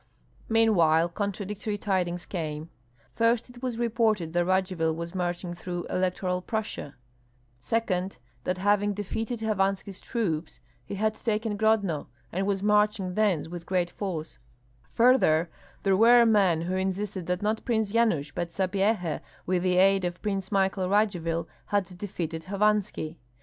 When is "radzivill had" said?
20.89-21.95